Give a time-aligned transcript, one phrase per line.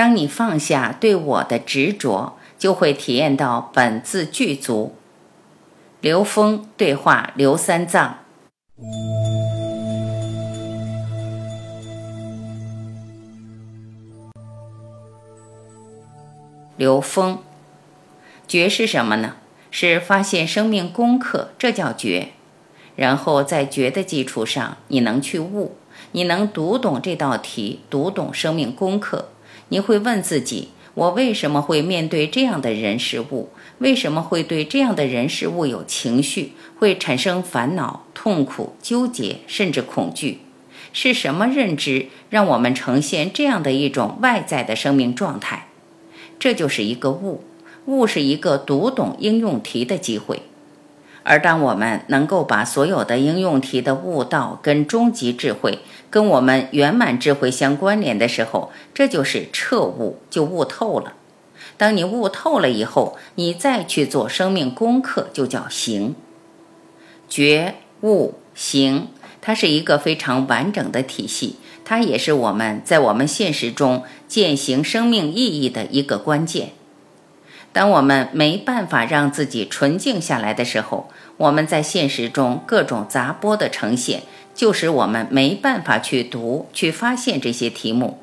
[0.00, 4.94] 当你放下对我的执着，就会体验到本自具足。
[6.00, 8.20] 刘峰对话刘三藏。
[16.78, 17.40] 刘峰，
[18.48, 19.34] 觉是什么呢？
[19.70, 22.30] 是发现生命功课，这叫觉。
[22.96, 25.76] 然后在觉的基础上，你能去悟，
[26.12, 29.28] 你能读懂这道题，读懂生命功课。
[29.70, 33.48] 你会问自己：我为什么会面对这样的人事物？
[33.78, 36.52] 为什么会对这样的人事物有情绪？
[36.78, 40.38] 会产生烦恼、痛苦、纠结，甚至恐惧？
[40.92, 45.68] 是什么认知让我们呈现这样的一种外在的生命状态？
[46.38, 47.44] 这就是一个悟。
[47.86, 50.42] 悟是一个读懂应用题的机会。
[51.22, 61.12] 而当我们能够把所有的应用题的悟道跟终极智慧，跟我们圆满智慧相关联的时候，这就是彻悟，就悟透了。
[61.76, 66.14] 当你悟透了以后，你再去做生命功课，就叫行。
[67.28, 69.08] 觉悟行，
[69.40, 76.72] 它是一个非常完整的体系，它也是我们在我们现实中践行生命意义的一个关键。
[77.72, 84.22] 当我们没办法让自己纯净下来的时候，我们在现实中各种杂波的呈现。
[84.52, 88.18] 就使我们没办法去读、去发现这些题目。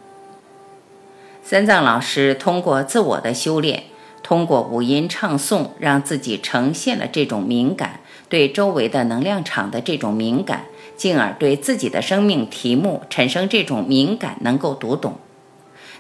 [1.41, 3.85] 三藏老师通过自我的修炼，
[4.21, 15.17] 通过五音唱诵，让自己呈现了这种敏感，对周围的能量场的这种敏感，进而对自己的生命题目产生这种敏感，能够读懂。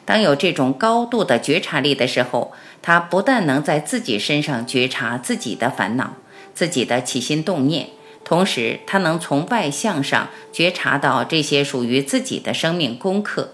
[0.07, 6.13] 当有这种高度的觉察力的时候，他不但能在自己身上觉察自己的烦恼、
[6.53, 7.89] 自己的起心动念。
[8.23, 13.51] 同时，他能从外向上觉察到这些属于自己的生命功课，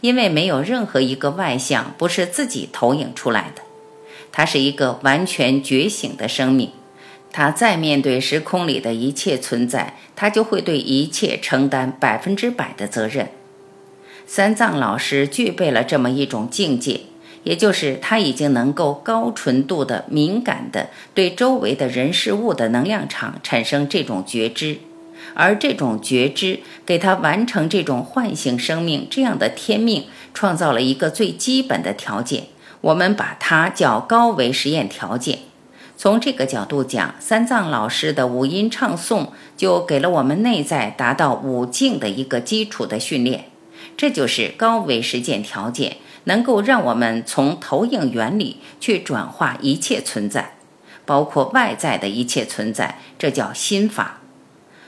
[0.00, 3.62] 因为没有任何一个外向不是自己投影出来的。
[4.30, 6.70] 他是一个完全觉醒的生命，
[7.32, 13.30] 他再面对时空里的一切存在，他就会对一切承担百分之百的责任。
[14.26, 17.00] 三藏老师具备了这么一种境界。
[17.44, 24.78] 也就是他已经能够高纯度的、敏感的对周围的人事物的能量场产生这种觉知，
[25.32, 32.46] 而这种觉知给他完成这种唤醒生命这样的天命创造了一个最基本的条件，
[32.80, 35.38] 我们把它叫高维实验条件。
[35.96, 43.44] 从这个角度讲，三藏老师的五音唱诵就给了我们内在达到五境的一个基础的训练，
[43.96, 45.96] 这就是高维实践条件。
[46.28, 50.56] 能够让我们从投影原理去转化一切存在，
[51.04, 54.18] 包括外在的一切存在，这叫心法。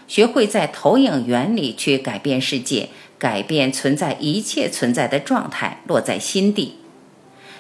[0.09, 2.89] 学会在投影原理去改变世界，
[3.21, 6.79] 改变存在一切存在的状态，落在心地。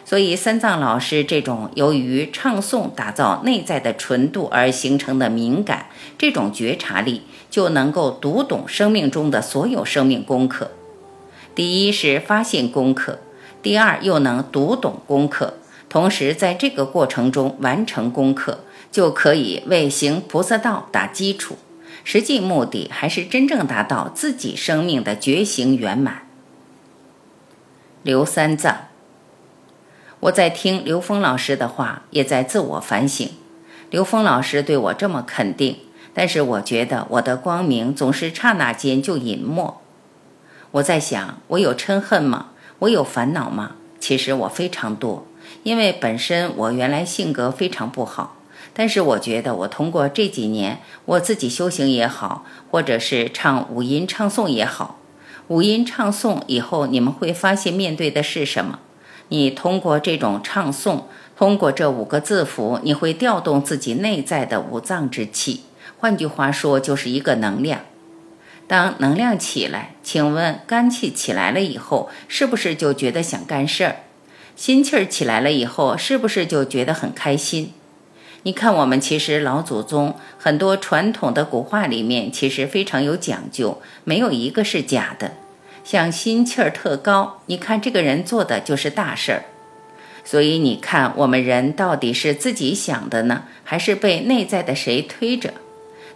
[0.04, 5.86] 所以，三藏老师这种由于唱诵打造内在的纯度而形成的敏感，
[6.18, 10.72] 这种觉察力，就能够读懂生命中的所有生命功课。
[11.58, 13.18] 第一是发现功课。
[13.62, 15.54] 第二，又能读懂功课，
[15.88, 18.60] 同时在这个过程中完成功课，
[18.92, 21.58] 就可以为行菩萨道打基础。
[22.04, 26.28] 实际目的还是真正达到自己生命的觉醒圆满。
[28.04, 28.86] 刘三藏，
[30.20, 33.28] 我在听刘峰老师的话，也在自我反省。
[33.90, 35.78] 刘峰老师对我这么肯定，
[36.14, 39.80] 但是我觉得我的光明总是刹那间就隐没。
[40.72, 42.48] 我在想，我有嗔恨吗？
[42.80, 43.72] 我有烦恼吗？
[43.98, 45.26] 其实我非常多，
[45.62, 48.36] 因为本身我原来性格非常不好。
[48.74, 54.98] 但是我觉得我通过这几年，我自己修行也好，或者是唱五音唱诵也好，
[55.48, 58.78] 五音唱诵以后，你们会发现面对的是什么？
[59.30, 61.02] 你通过这种唱诵，
[61.36, 65.64] 通过这五个字符，你会调动自己内在的五脏之气。
[65.98, 67.80] 换句话说，就是一个能量。
[68.68, 73.96] 当能量起来，请问肝气起来了以后，是不是就觉得想干事儿？
[74.54, 77.72] 心气儿起来了以后，是不是就觉得很开心？
[78.42, 85.32] 你看，我们其实老祖宗很多传统的古话里面，其实非常有讲究，没有一个是假的。
[85.82, 89.44] 像心气儿特高，你看这个人做的就是大事儿。
[90.24, 95.54] 所以你看，我们人到底是自己想的呢，还是被内在的谁推着？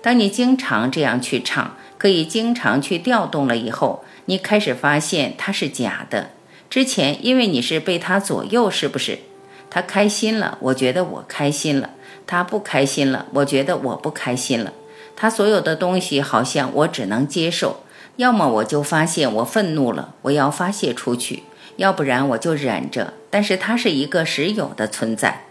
[0.02, 6.31] 当你经常这样去唱，可以经常去调动了以后，你开始发现它是假的。
[6.69, 9.20] 之前因为你是被他左右，是不是？
[9.70, 11.90] 他开心了，我觉得我开心了；
[12.26, 14.72] 他不开心了，我觉得我不开心了。
[15.14, 17.84] 他所有的东西好像我只能接受，
[18.16, 21.44] 要么我就发现我愤怒了，我要发泄出去。
[21.76, 25.44] 要不然我就忍着，但是它是一个实有的存在。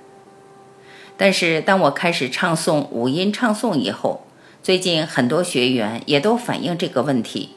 [1.15, 4.27] 但是当我开始唱诵五音唱诵以后，
[4.63, 7.50] 最近很多学员也都反映这个问题。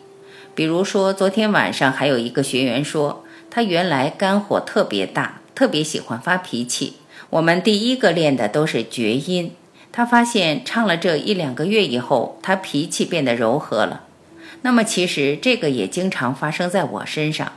[0.54, 6.94] 比如说昨天晚上还有一个学员说，他原来肝火特别大，特别喜欢发脾气。
[7.28, 9.52] 我们第一个练的都是厥音，
[9.92, 14.04] 他发现唱了这一两个月以后，他脾气变得柔和了。
[14.62, 17.52] 那么其实这个也经常发生在我身上。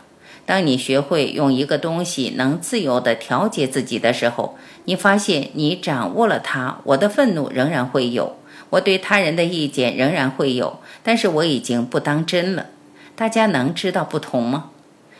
[0.45, 6.79] 当你学会用一个东西能自由地调节自己的时候，你发现你掌握了它。
[6.83, 8.37] 我的愤怒仍然会有，
[8.71, 12.67] 我对他人的意见仍然会有，但是我已经不当真了。
[13.15, 14.71] 大家能知道不同吗？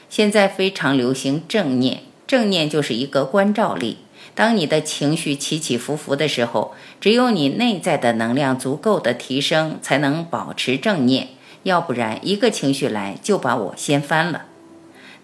[0.09, 3.97] 现在非常流行正念，正念就是一个关照力。
[4.35, 11.29] 当你的情绪起起伏伏的时候，只有你内在的能量足够的提升，才能保持正念。
[11.63, 14.45] 要不然，一个情绪来就把我掀翻了。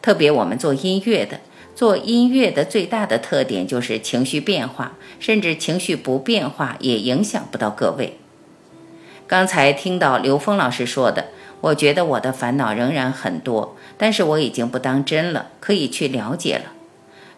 [0.01, 1.41] 特别我们做音乐的，
[1.75, 8.17] 做音乐的最大的特点就是情绪变化，甚至情绪不变化也影响不到各位。
[9.25, 11.27] 刚才听到刘峰老师说的，
[11.61, 16.73] 我觉得我的烦恼仍然很多，但是我已经不当真了，可以去了解了。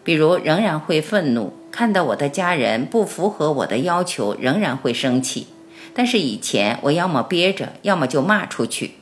[0.04, 5.46] 比如仍然会愤怒，看到我的家人不符合我的要求，仍然会生气。
[5.94, 8.92] 但是以前我要么憋着，要么就骂出去。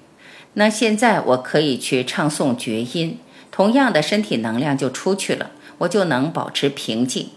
[0.52, 3.18] 那现在我可以去唱诵绝音。
[3.54, 7.28] 同样的身体能量就出去了，我就能保持平静。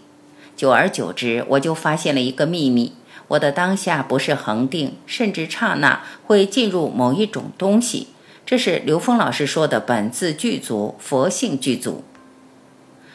[0.56, 2.94] 久而久之，我就发现了一个秘密：
[3.28, 8.08] 我的当下不是恒定，甚至刹那会进入某一种东西。
[8.44, 12.02] 这是刘峰老师说的本自具足，佛性具足。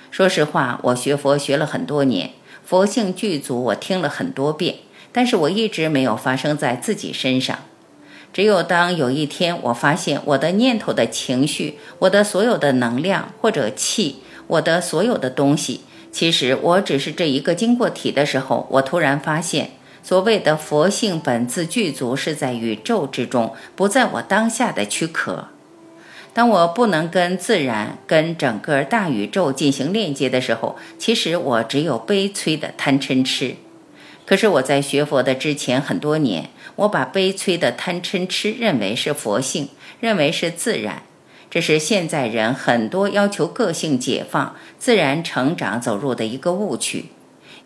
[0.09, 2.29] 说实话，我学佛学了很多年，
[2.63, 4.75] 佛性具足我听了很多遍，
[5.11, 7.59] 但是我一直没有发生在自己身上。
[8.33, 15.81] 只有当有一天我发现我的念头的情绪，我的所有的能量或者气，我的所有的东西，
[16.11, 19.71] 其实我只是这一个经过体的时候，我突然发现，
[20.01, 25.49] 所谓的佛性本自具足是在宇宙之中，不在我当下的躯壳。
[26.33, 33.57] 当我不能跟自然、跟整个大宇宙进行链接的时候，其实我只有悲催的贪嗔痴。
[34.33, 36.49] 可是我在学佛的之前很多年。
[36.77, 39.69] 我把悲催的贪嗔痴认为是佛性，
[39.99, 41.03] 认为是自然，
[41.51, 47.05] 这是现在人很多要求个性解放、自然成长走入的一个误区。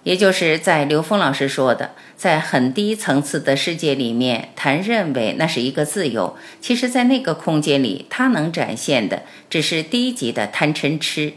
[0.03, 11.31] 也就是在刘峰老师说的，在很低层次的世界里面谈认为那是一个自由，其实，在那个空间里，它能展现的只是低级的贪嗔痴。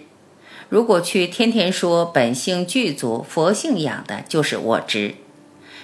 [0.70, 5.16] 如果去天天说本性具足、佛性养的，就是我执。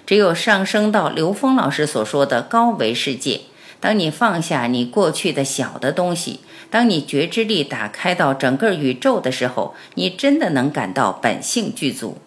[0.06, 3.41] 只有上升到刘峰老师所说的高维世界，
[3.81, 6.38] 当你放下你过去的小的东西，
[6.71, 12.19] 当你觉知力打开到整个宇宙的时候，你真的能感到本性具足。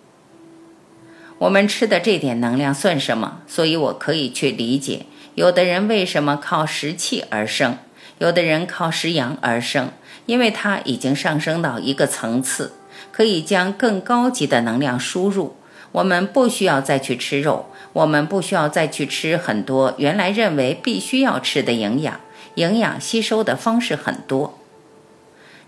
[1.38, 3.40] 我们吃的这点能量算什么？
[3.48, 7.78] 所以我可以去理解，有的人为什么靠食气而生，
[8.18, 9.94] 有的人靠食阳而生，
[10.30, 12.74] 因为它已经上升到一个层次，
[13.12, 15.56] 可以将更高级的能量输入。
[15.92, 22.20] 我们不需要再去吃肉，我们不需要再去吃很多原来认为必须要吃的营养，
[22.54, 24.60] 营养吸收的方式很多。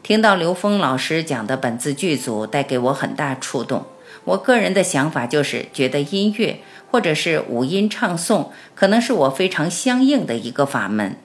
[0.03, 3.87] 听到刘峰老师讲的本自具足，带给我很大触动。
[4.25, 6.59] 我个人的想法就是，觉得音乐
[6.91, 11.17] 或者是五音唱诵，可能是我非常相应的一个法门。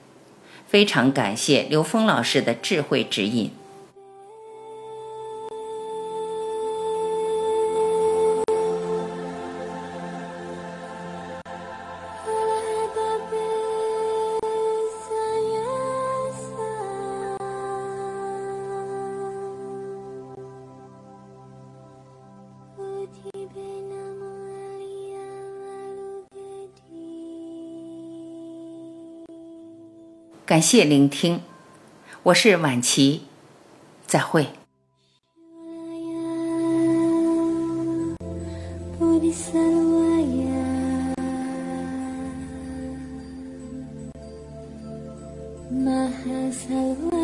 [0.67, 3.56] 非常感谢刘峰老师的智慧指引。
[30.47, 31.41] 感谢聆听，
[32.23, 33.23] 我是晚琪，
[34.05, 34.47] 再会。
[45.69, 47.16] Maha Salwa